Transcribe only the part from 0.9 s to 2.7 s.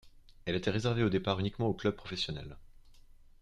au départ uniquement aux clubs professionnels.